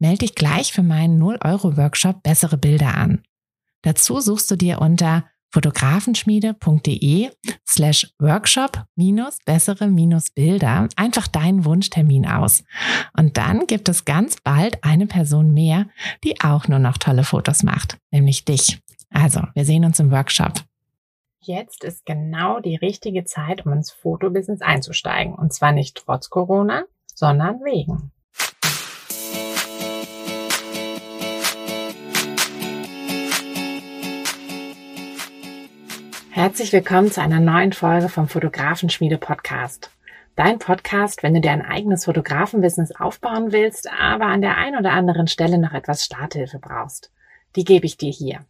[0.00, 3.22] Melde dich gleich für meinen 0-Euro-Workshop Bessere Bilder an.
[3.82, 7.30] Dazu suchst du dir unter fotografenschmiede.de
[7.68, 12.64] slash workshop minus bessere minus Bilder einfach deinen Wunschtermin aus.
[13.16, 15.86] Und dann gibt es ganz bald eine Person mehr,
[16.24, 18.80] die auch nur noch tolle Fotos macht, nämlich dich.
[19.10, 20.62] Also, wir sehen uns im Workshop.
[21.42, 25.34] Jetzt ist genau die richtige Zeit, um ins Fotobusiness einzusteigen.
[25.34, 28.12] Und zwar nicht trotz Corona, sondern wegen.
[36.40, 39.90] Herzlich willkommen zu einer neuen Folge vom Fotografenschmiede Podcast.
[40.36, 44.92] Dein Podcast, wenn du dir ein eigenes Fotografenbusiness aufbauen willst, aber an der einen oder
[44.92, 47.12] anderen Stelle noch etwas Starthilfe brauchst.
[47.56, 48.46] Die gebe ich dir hier.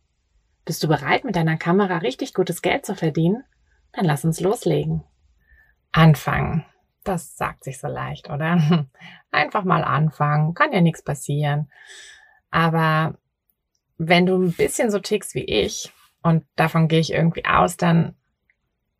[0.64, 3.42] Bist du bereit, mit deiner Kamera richtig gutes Geld zu verdienen?
[3.90, 5.02] Dann lass uns loslegen.
[5.90, 6.64] Anfangen.
[7.02, 8.86] Das sagt sich so leicht, oder?
[9.32, 10.54] Einfach mal anfangen.
[10.54, 11.68] Kann ja nichts passieren.
[12.52, 13.18] Aber
[13.98, 18.14] wenn du ein bisschen so tickst wie ich, und davon gehe ich irgendwie aus, dann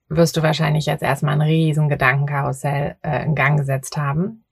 [0.08, 4.44] wirst du wahrscheinlich jetzt erstmal ein riesen Gedankenkarussell äh, in Gang gesetzt haben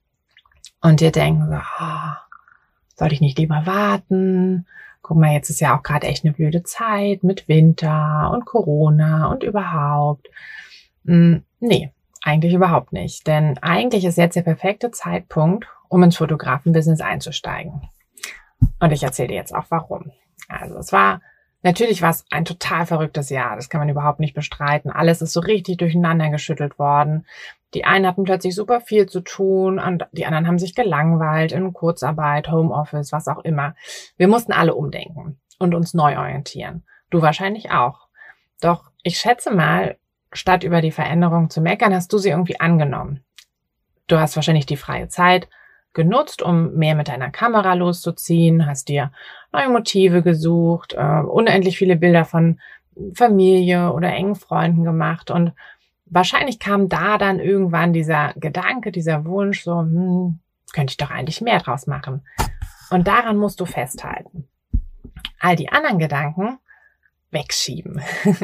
[0.81, 2.13] und dir denken, so, oh,
[2.97, 4.67] soll ich nicht lieber warten?
[5.09, 9.31] guck mal, jetzt ist ja auch gerade echt eine blöde Zeit mit Winter und Corona
[9.31, 10.29] und überhaupt.
[11.07, 11.91] Hm, nee,
[12.23, 13.27] eigentlich überhaupt nicht.
[13.27, 17.89] Denn eigentlich ist jetzt der perfekte Zeitpunkt, um ins Fotografenbusiness einzusteigen.
[18.81, 20.13] Und ich erzähle dir jetzt auch warum.
[20.47, 21.23] Also es war
[21.63, 24.91] Natürlich war es ein total verrücktes Jahr, das kann man überhaupt nicht bestreiten.
[24.91, 27.27] Alles ist so richtig durcheinander geschüttelt worden.
[27.75, 31.73] Die einen hatten plötzlich super viel zu tun und die anderen haben sich gelangweilt in
[31.73, 33.75] Kurzarbeit, Homeoffice, was auch immer.
[34.17, 36.85] Wir mussten alle umdenken und uns neu orientieren.
[37.11, 38.09] Du wahrscheinlich auch.
[38.61, 39.99] Doch ich schätze mal,
[40.33, 43.25] statt über die Veränderung zu meckern, hast du sie irgendwie angenommen.
[44.07, 45.49] Du hast wahrscheinlich die freie Zeit,
[45.93, 49.11] genutzt, um mehr mit deiner Kamera loszuziehen, hast dir
[49.53, 52.61] neue Motive gesucht, äh, unendlich viele Bilder von
[53.15, 55.53] Familie oder engen Freunden gemacht und
[56.07, 60.41] wahrscheinlich kam da dann irgendwann dieser Gedanke, dieser Wunsch, so, hm,
[60.73, 62.23] könnte ich doch eigentlich mehr draus machen.
[62.91, 64.49] Und daran musst du festhalten.
[65.39, 66.59] All die anderen Gedanken
[67.31, 68.01] wegschieben.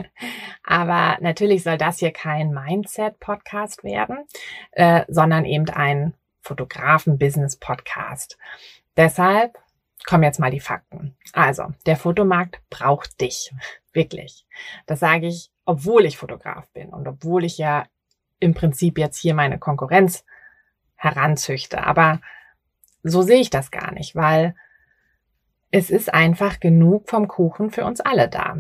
[0.65, 4.19] Aber natürlich soll das hier kein Mindset-Podcast werden,
[4.73, 8.39] äh, sondern eben ein Fotografen-Business-Podcast.
[8.97, 9.59] Deshalb
[10.07, 11.17] kommen jetzt mal die Fakten.
[11.33, 13.53] Also, der Fotomarkt braucht dich.
[13.93, 14.47] Wirklich.
[14.87, 17.87] Das sage ich, obwohl ich Fotograf bin und obwohl ich ja
[18.39, 20.25] im Prinzip jetzt hier meine Konkurrenz
[20.97, 21.85] heranzüchte.
[21.87, 22.21] Aber
[23.03, 24.55] so sehe ich das gar nicht, weil
[25.71, 28.59] es ist einfach genug vom Kuchen für uns alle da.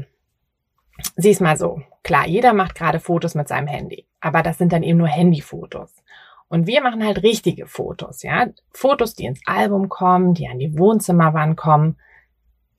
[1.16, 1.82] Sieh's mal so.
[2.02, 4.06] Klar, jeder macht gerade Fotos mit seinem Handy.
[4.20, 6.02] Aber das sind dann eben nur Handyfotos.
[6.48, 8.46] Und wir machen halt richtige Fotos, ja.
[8.70, 11.98] Fotos, die ins Album kommen, die an die Wohnzimmerwand kommen.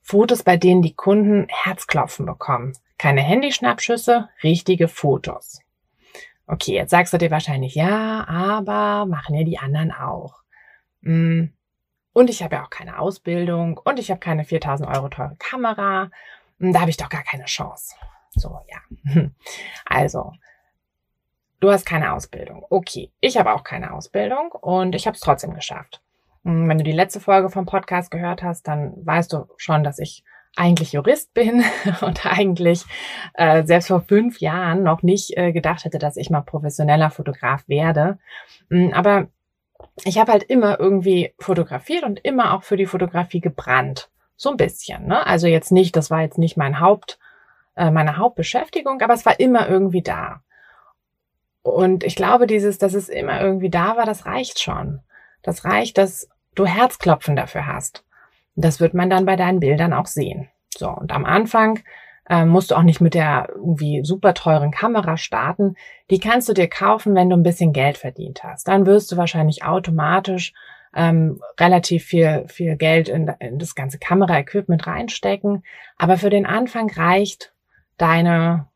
[0.02, 2.72] Fotos, bei denen die Kunden Herzklopfen bekommen.
[2.96, 5.60] Keine Handyschnappschüsse, richtige Fotos.
[6.46, 10.42] Okay, jetzt sagst du dir wahrscheinlich, ja, aber machen ja die anderen auch.
[11.02, 11.52] Hm.
[12.12, 16.10] Und ich habe ja auch keine Ausbildung und ich habe keine 4000 Euro teure Kamera.
[16.60, 17.94] Hm, da habe ich doch gar keine Chance.
[18.30, 19.30] So, ja.
[19.84, 20.32] Also,
[21.60, 22.64] Du hast keine Ausbildung.
[22.68, 26.02] Okay, ich habe auch keine Ausbildung und ich habe es trotzdem geschafft.
[26.44, 29.98] Hm, wenn du die letzte Folge vom Podcast gehört hast, dann weißt du schon, dass
[29.98, 30.24] ich
[30.56, 31.64] eigentlich Jurist bin
[32.00, 32.84] und eigentlich
[33.34, 37.68] äh, selbst vor fünf Jahren noch nicht äh, gedacht hätte, dass ich mal professioneller Fotograf
[37.68, 38.18] werde.
[38.70, 39.28] Hm, aber
[40.04, 44.10] ich habe halt immer irgendwie fotografiert und immer auch für die Fotografie gebrannt.
[44.36, 45.06] So ein bisschen.
[45.06, 45.26] Ne?
[45.26, 47.18] Also jetzt nicht, das war jetzt nicht mein Haupt,
[47.76, 50.42] äh, meine Hauptbeschäftigung, aber es war immer irgendwie da.
[51.66, 55.00] Und ich glaube, dieses, dass es immer irgendwie da war, das reicht schon.
[55.42, 58.04] Das reicht, dass du Herzklopfen dafür hast.
[58.54, 60.48] Das wird man dann bei deinen Bildern auch sehen.
[60.76, 61.80] So, und am Anfang
[62.28, 65.76] äh, musst du auch nicht mit der irgendwie super teuren Kamera starten.
[66.10, 68.68] Die kannst du dir kaufen, wenn du ein bisschen Geld verdient hast.
[68.68, 70.52] Dann wirst du wahrscheinlich automatisch
[70.94, 75.64] ähm, relativ viel, viel Geld in, in das ganze Kameraequipment reinstecken.
[75.98, 77.52] Aber für den Anfang reicht
[77.98, 78.68] deine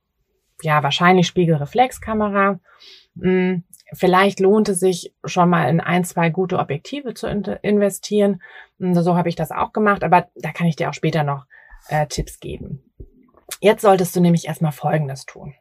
[0.62, 2.60] ja, wahrscheinlich Spiegelreflexkamera
[3.18, 8.42] Hm, vielleicht lohnt es sich schon mal in ein, zwei gute Objektive zu investieren.
[8.78, 11.46] Hm, so habe ich das auch gemacht, aber da kann ich dir auch später noch
[11.88, 12.82] äh, Tipps geben.
[13.60, 15.54] Jetzt solltest du nämlich erstmal Folgendes tun.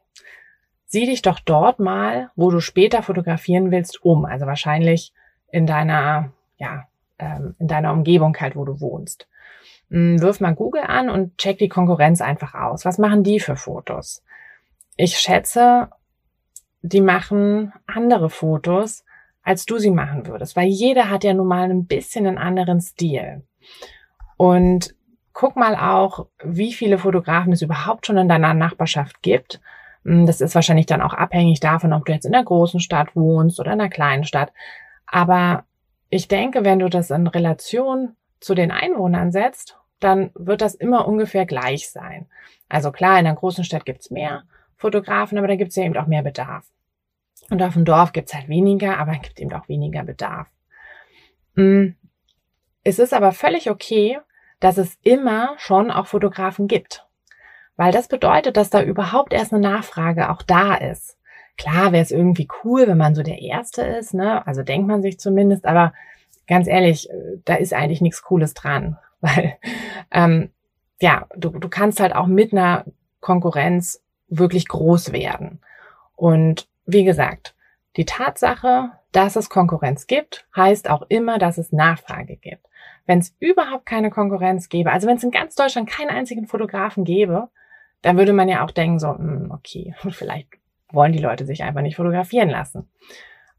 [0.86, 4.26] Sieh dich doch dort mal, wo du später fotografieren willst, um.
[4.26, 5.14] Also wahrscheinlich
[5.52, 6.86] in deiner, ja,
[7.18, 9.28] ähm, in deiner Umgebung halt, wo du wohnst.
[9.90, 12.86] Hm, wirf mal Google an und check die Konkurrenz einfach aus.
[12.86, 14.24] Was machen die für Fotos?
[15.02, 15.88] Ich schätze,
[16.82, 19.06] die machen andere Fotos,
[19.44, 22.82] als du sie machen würdest, weil jeder hat ja nun mal ein bisschen einen anderen
[22.82, 23.48] Stil.
[24.36, 24.94] Und
[25.32, 29.62] guck mal auch, wie viele Fotografen es überhaupt schon in deiner Nachbarschaft gibt.
[30.04, 33.16] Hm, das ist wahrscheinlich dann auch abhängig davon, ob du jetzt in einer großen Stadt
[33.16, 34.52] wohnst oder in einer kleinen Stadt.
[35.08, 35.64] Aber
[36.10, 41.08] ich denke, wenn du das in Relation zu den Einwohnern setzt, dann wird das immer
[41.08, 42.28] ungefähr gleich sein.
[42.68, 44.44] Also klar, in einer großen Stadt gibt's mehr
[44.80, 46.66] Fotografen, aber da gibt's ja eben auch mehr Bedarf.
[47.50, 50.48] Und auf dem Dorf gibt's halt weniger, aber es gibt eben auch weniger Bedarf.
[51.56, 51.96] Hm.
[52.84, 54.20] Es ist aber völlig okay,
[54.60, 57.06] dass es immer schon auch Fotografen gibt.
[57.76, 61.18] Weil das bedeutet, dass da überhaupt erst eine Nachfrage auch da ist.
[61.58, 64.46] Klar wäre es irgendwie cool, wenn man so der Erste ist, ne?
[64.48, 65.94] Also denkt man sich zumindest, aber
[66.48, 68.98] ganz ehrlich, äh, da ist eigentlich nichts Cooles dran.
[69.22, 69.58] Weil,
[70.12, 70.52] ähm,
[71.02, 72.86] ja, du, du kannst halt auch mit einer
[73.20, 75.60] Konkurrenz wirklich groß werden.
[76.16, 77.56] Und wie gesagt,
[77.96, 82.66] die Tatsache, dass es Konkurrenz gibt, heißt auch immer, dass es Nachfrage gibt.
[83.06, 87.04] Wenn es überhaupt keine Konkurrenz gäbe, also wenn es in ganz Deutschland keinen einzigen Fotografen
[87.04, 87.50] gäbe,
[88.02, 90.48] dann würde man ja auch denken, so, hm, okay, vielleicht
[90.92, 92.90] wollen die Leute sich einfach nicht fotografieren lassen.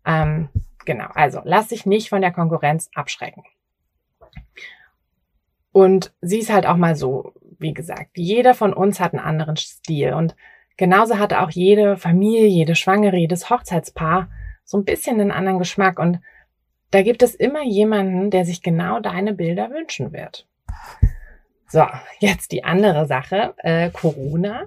[0.05, 0.49] Ähm,
[0.84, 3.44] genau, also lass dich nicht von der Konkurrenz abschrecken.
[5.72, 9.56] Und sie ist halt auch mal so, wie gesagt, jeder von uns hat einen anderen
[9.56, 10.34] Stil und
[10.81, 14.31] genauso hat auch jede Familie, jede Schwangere, jedes Hochzeitspaar
[14.65, 16.21] so ein bisschen einen anderen Geschmack und
[16.91, 20.49] da gibt es immer jemanden, der sich genau deine Bilder wünschen wird.
[21.69, 21.87] So,
[22.19, 24.65] jetzt die andere Sache, äh, Corona.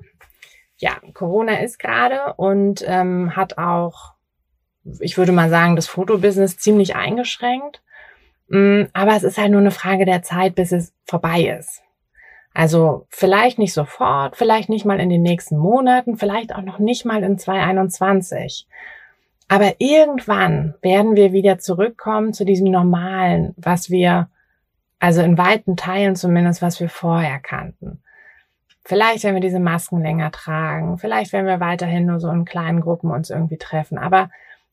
[0.77, 4.13] Ja, Corona ist gerade und ähm, hat auch,
[5.00, 7.81] ich würde mal sagen, das Fotobusiness ziemlich eingeschränkt.
[8.50, 11.81] Mm, aber es ist halt nur eine Frage der Zeit, bis es vorbei ist.
[12.53, 17.03] Also vielleicht nicht sofort, vielleicht nicht mal in den nächsten Monaten, vielleicht auch noch nicht
[17.03, 18.67] mal in 2021.
[19.47, 24.29] Aber irgendwann werden wir wieder zurückkommen zu diesem Normalen, was wir,
[25.00, 28.01] also in weiten Teilen zumindest, was wir vorher kannten.
[28.85, 32.81] Vielleicht, wenn wir diese Masken länger tragen, vielleicht, wenn wir weiterhin nur so in kleinen
[32.81, 33.97] Gruppen uns irgendwie treffen.
[33.97, 34.29] Aber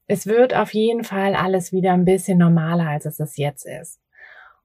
[0.07, 4.01] es wird auf jeden Fall alles wieder ein bisschen normaler, als es es jetzt ist.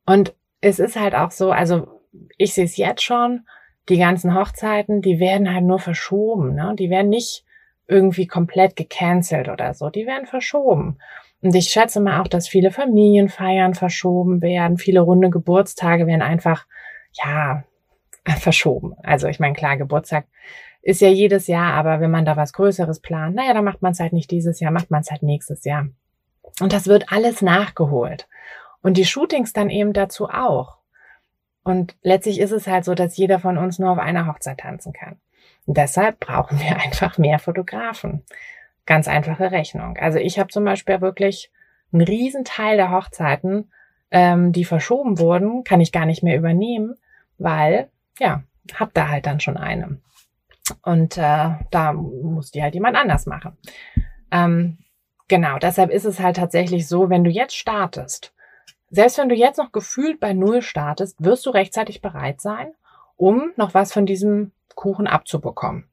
[0.06, 1.95] Und es ist halt auch so, also
[2.38, 3.46] ich sehe es jetzt schon,
[3.90, 6.76] die ganzen Hochzeiten, die werden halt nur verschoben, ne?
[6.78, 7.46] Die werden nicht
[7.88, 10.98] irgendwie komplett gecancelt oder so, die werden verschoben.
[11.42, 16.66] Und ich schätze mal auch, dass viele Familienfeiern verschoben werden, viele runde Geburtstage werden einfach,
[17.14, 17.64] ja,
[18.40, 18.96] verschoben.
[19.04, 20.26] Also ich meine, klar, Geburtstag
[20.82, 23.92] ist ja jedes Jahr, aber wenn man da was Größeres plant, naja, dann macht man
[23.92, 25.88] es halt nicht dieses Jahr, macht man es halt nächstes Jahr.
[26.60, 28.28] Und das wird alles nachgeholt.
[28.82, 30.78] Und die Shootings dann eben dazu auch.
[31.66, 34.94] Und letztlich ist es halt so, dass jeder von uns nur auf einer Hochzeit tanzen
[34.94, 35.18] kann.
[35.66, 38.24] Und deshalb brauchen wir einfach mehr Fotografen.
[38.86, 39.98] Ganz einfache Rechnung.
[39.98, 41.52] Also ich habe zum Beispiel wirklich
[41.92, 43.72] einen riesen Teil der Hochzeiten,
[44.12, 46.94] ähm, die verschoben wurden, kann ich gar nicht mehr übernehmen,
[47.40, 47.90] weil,
[48.20, 48.44] ja,
[48.76, 50.00] hab da halt dann schon eine.
[50.84, 53.58] Und äh, da muss die halt jemand anders machen.
[54.30, 54.78] Ähm,
[55.28, 58.35] genau, deshalb ist es halt tatsächlich so, wenn du jetzt startest,
[58.96, 62.74] selbst wenn du jetzt noch gefühlt bei Null startest, wirst du rechtzeitig bereit sein,
[63.18, 65.88] um noch was von diesem Kuchen abzubekommen.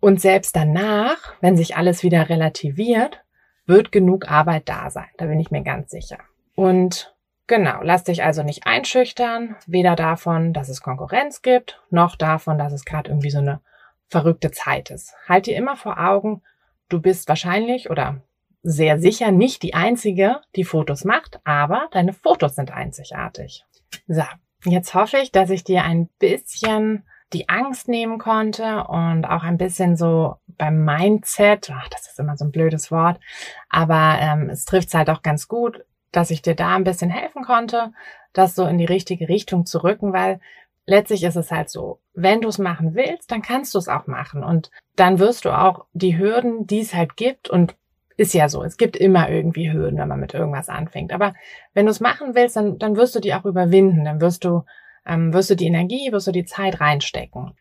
[0.00, 3.22] Und selbst danach, wenn sich alles wieder relativiert,
[3.66, 5.08] wird genug Arbeit da sein.
[5.16, 6.18] Da bin ich mir ganz sicher.
[6.54, 7.14] Und
[7.46, 12.72] Genau, lass dich also nicht einschüchtern, weder davon, dass es Konkurrenz gibt, noch davon, dass
[12.72, 13.60] es gerade irgendwie so eine
[14.08, 15.14] verrückte Zeit ist.
[15.28, 16.42] Halt dir immer vor Augen,
[16.88, 18.22] du bist wahrscheinlich oder
[18.64, 23.64] sehr sicher nicht die Einzige, die Fotos macht, aber deine Fotos sind einzigartig.
[24.08, 24.22] So,
[24.64, 27.04] jetzt hoffe ich, dass ich dir ein bisschen
[27.34, 32.36] die Angst nehmen konnte und auch ein bisschen so beim Mindset, ach, das ist immer
[32.36, 33.20] so ein blödes Wort,
[33.68, 37.10] aber ähm, es trifft es halt auch ganz gut, dass ich dir da ein bisschen
[37.10, 37.92] helfen konnte,
[38.32, 40.40] das so in die richtige Richtung zu rücken, weil
[40.86, 44.06] letztlich ist es halt so, wenn du es machen willst, dann kannst du es auch
[44.06, 47.74] machen und dann wirst du auch die Hürden, die es halt gibt und
[48.16, 51.12] ist ja so, es gibt immer irgendwie Hürden, wenn man mit irgendwas anfängt.
[51.12, 51.34] Aber
[51.72, 54.64] wenn du es machen willst, dann, dann wirst du die auch überwinden, dann wirst du
[55.06, 57.54] ähm, wirst du die Energie, wirst du die Zeit reinstecken.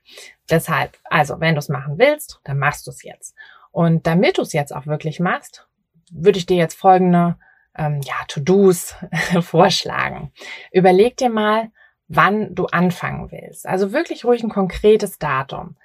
[0.50, 3.36] Deshalb, also wenn du es machen willst, dann machst du es jetzt.
[3.72, 5.67] Und damit du es jetzt auch wirklich machst,
[6.12, 7.36] würde ich dir jetzt folgende
[7.75, 8.95] ähm, ja, To-Dos
[9.41, 10.31] vorschlagen.
[10.72, 11.72] Überleg dir mal,
[12.07, 13.67] wann du anfangen willst.
[13.67, 15.75] Also wirklich ruhig ein konkretes Datum.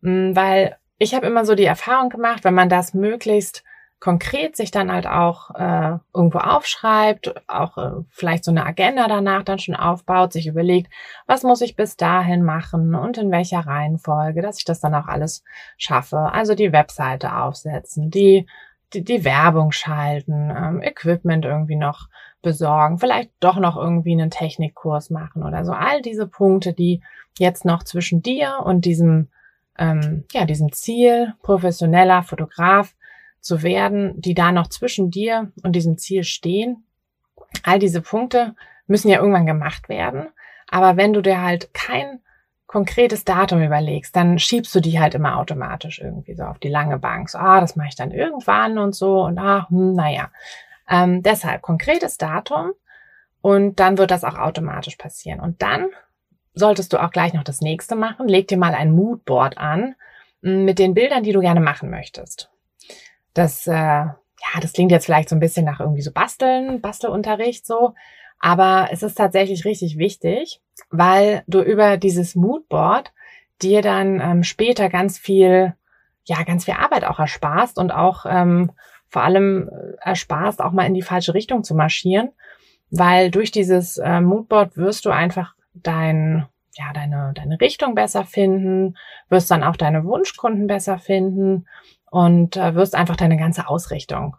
[0.00, 3.64] Mm, weil ich habe immer so die Erfahrung gemacht, wenn man das möglichst
[4.02, 9.44] konkret sich dann halt auch äh, irgendwo aufschreibt, auch äh, vielleicht so eine Agenda danach
[9.44, 10.92] dann schon aufbaut, sich überlegt,
[11.28, 15.06] was muss ich bis dahin machen und in welcher Reihenfolge, dass ich das dann auch
[15.06, 15.44] alles
[15.78, 16.18] schaffe.
[16.18, 18.48] Also die Webseite aufsetzen, die
[18.92, 22.08] die, die Werbung schalten, ähm, Equipment irgendwie noch
[22.42, 25.70] besorgen, vielleicht doch noch irgendwie einen Technikkurs machen oder so.
[25.70, 27.02] All diese Punkte, die
[27.38, 29.28] jetzt noch zwischen dir und diesem,
[29.78, 32.96] ähm, ja, diesem Ziel, professioneller Fotograf
[33.42, 36.84] zu werden, die da noch zwischen dir und diesem Ziel stehen.
[37.64, 38.54] All diese Punkte
[38.86, 40.28] müssen ja irgendwann gemacht werden.
[40.68, 42.20] Aber wenn du dir halt kein
[42.66, 46.98] konkretes Datum überlegst, dann schiebst du die halt immer automatisch irgendwie so auf die lange
[46.98, 47.28] Bank.
[47.28, 50.30] So, ah, das mache ich dann irgendwann und so und ah, hm, naja.
[50.88, 52.72] Ähm, deshalb konkretes Datum
[53.42, 55.40] und dann wird das auch automatisch passieren.
[55.40, 55.88] Und dann
[56.54, 58.28] solltest du auch gleich noch das nächste machen.
[58.28, 59.96] Leg dir mal ein Moodboard an
[60.42, 62.51] hm, mit den Bildern, die du gerne machen möchtest.
[63.34, 67.66] Das, äh, ja, das klingt jetzt vielleicht so ein bisschen nach irgendwie so Basteln, Bastelunterricht
[67.66, 67.94] so.
[68.38, 70.60] Aber es ist tatsächlich richtig wichtig,
[70.90, 73.12] weil du über dieses Moodboard
[73.62, 75.74] dir dann ähm, später ganz viel,
[76.24, 78.72] ja, ganz viel Arbeit auch ersparst und auch ähm,
[79.08, 82.30] vor allem äh, ersparst, auch mal in die falsche Richtung zu marschieren,
[82.90, 88.96] weil durch dieses äh, Moodboard wirst du einfach dein, ja, deine, deine Richtung besser finden,
[89.28, 91.66] wirst dann auch deine Wunschkunden besser finden
[92.12, 94.36] und äh, wirst einfach deine ganze Ausrichtung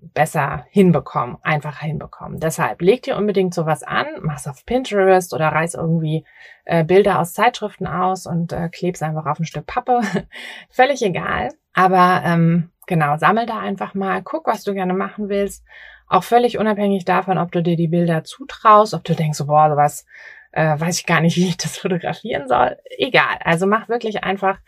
[0.00, 2.40] besser hinbekommen, einfacher hinbekommen.
[2.40, 6.24] Deshalb leg dir unbedingt sowas an, mach's auf Pinterest oder reiß irgendwie
[6.64, 10.00] äh, Bilder aus Zeitschriften aus und äh, kleb's einfach auf ein Stück Pappe.
[10.70, 11.50] Völlig egal.
[11.72, 15.64] Aber ähm, genau, sammel da einfach mal, guck, was du gerne machen willst.
[16.08, 20.04] Auch völlig unabhängig davon, ob du dir die Bilder zutraust, ob du denkst, boah, sowas
[20.50, 22.76] äh, weiß ich gar nicht, wie ich das fotografieren soll.
[22.96, 23.38] Egal.
[23.44, 24.58] Also mach wirklich einfach,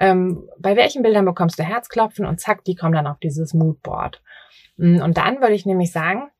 [0.00, 4.22] ähm, bei welchen Bildern bekommst du Herzklopfen und zack, die kommen dann auf dieses Moodboard.
[4.78, 6.30] Mm, und dann würde ich nämlich sagen,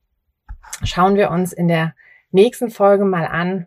[0.82, 1.94] schauen wir uns in der
[2.30, 3.66] nächsten Folge mal an,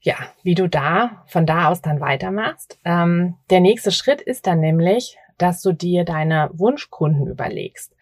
[0.00, 2.80] ja, wie du da von da aus dann weitermachst.
[2.84, 7.94] Ähm, der nächste Schritt ist dann nämlich, dass du dir deine Wunschkunden überlegst.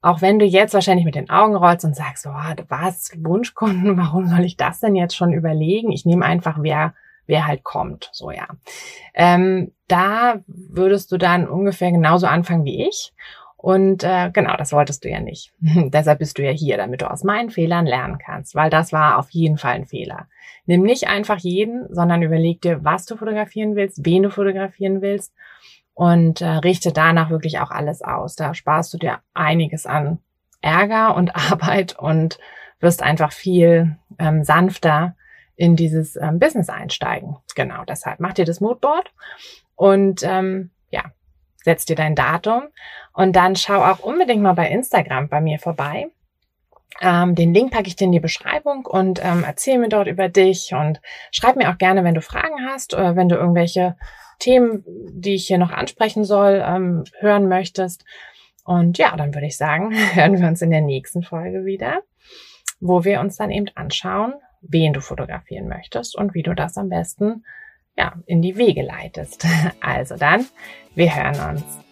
[0.00, 4.26] Auch wenn du jetzt wahrscheinlich mit den Augen rollst und sagst, oh, was, Wunschkunden, warum
[4.26, 5.92] soll ich das denn jetzt schon überlegen?
[5.92, 6.94] Ich nehme einfach, wer,
[7.26, 8.46] wer halt kommt, so ja.
[9.14, 13.12] Ähm, da würdest du dann ungefähr genauso anfangen wie ich
[13.62, 15.52] und äh, genau, das wolltest du ja nicht.
[15.60, 19.18] Deshalb bist du ja hier, damit du aus meinen Fehlern lernen kannst, weil das war
[19.18, 20.26] auf jeden Fall ein Fehler.
[20.66, 25.32] Nimm nicht einfach jeden, sondern überleg dir, was du fotografieren willst, wen du fotografieren willst
[25.94, 28.34] und äh, richte danach wirklich auch alles aus.
[28.34, 30.18] Da sparst du dir einiges an
[30.60, 32.40] Ärger und Arbeit und
[32.80, 35.14] wirst einfach viel ähm, sanfter
[35.56, 37.36] in dieses ähm, Business einsteigen.
[37.54, 39.12] Genau, deshalb mach dir das Moodboard
[39.76, 41.04] und ähm, ja,
[41.64, 42.64] setz dir dein Datum
[43.12, 46.08] und dann schau auch unbedingt mal bei Instagram bei mir vorbei.
[47.00, 50.28] Ähm, den Link packe ich dir in die Beschreibung und ähm, erzähl mir dort über
[50.28, 53.96] dich und schreib mir auch gerne, wenn du Fragen hast oder wenn du irgendwelche
[54.38, 58.04] Themen, die ich hier noch ansprechen soll, ähm, hören möchtest.
[58.64, 62.02] Und ja, dann würde ich sagen, hören wir uns in der nächsten Folge wieder,
[62.80, 66.88] wo wir uns dann eben anschauen, wen du fotografieren möchtest und wie du das am
[66.88, 67.44] besten
[67.96, 69.46] ja, in die Wege leitest.
[69.80, 70.46] Also dann,
[70.94, 71.91] wir hören uns.